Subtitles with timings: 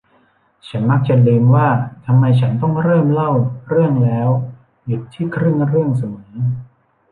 [0.67, 1.67] ฉันมักจะลืมว่า
[2.05, 3.31] ทำไมฉันต้องเริ่มเล่า
[3.69, 4.29] เรื่องแล้ว
[4.85, 6.33] หยุดที่ครึ่งเรื่องเสมอ